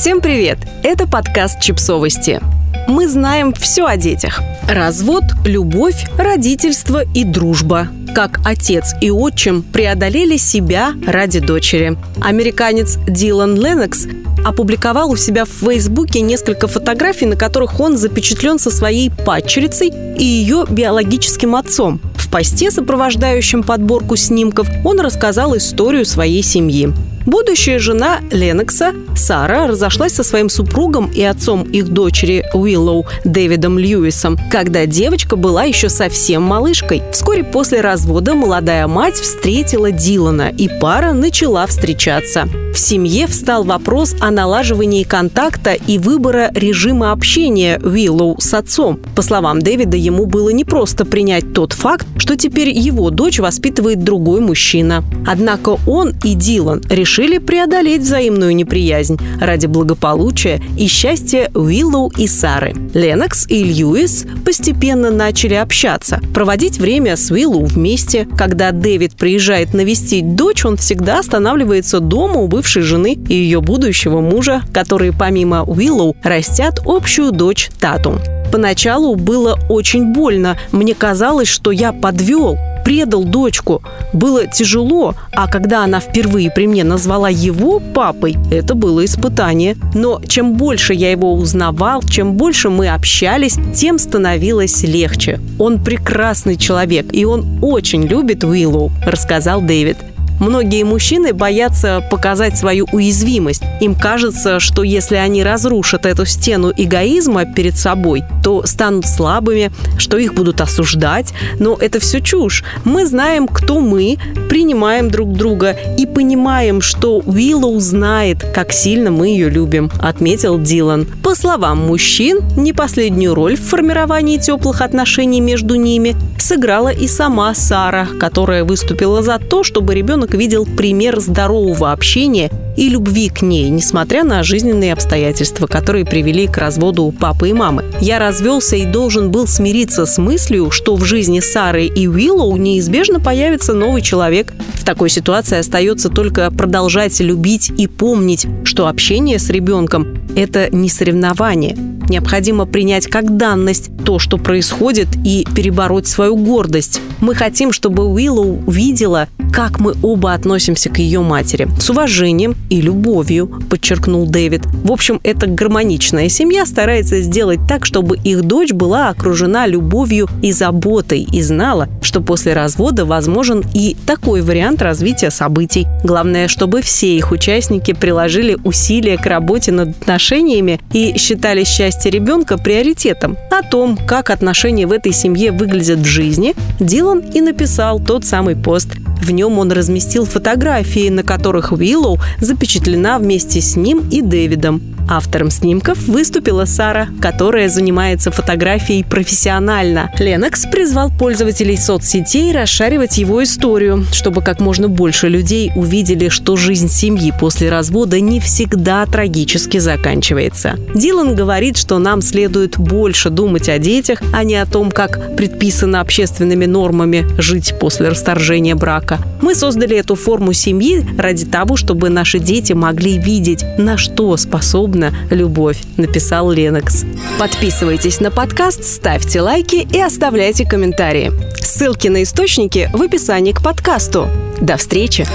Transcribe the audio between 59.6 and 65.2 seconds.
благополучия и счастья Уиллоу и Сары. Ленокс и Льюис постепенно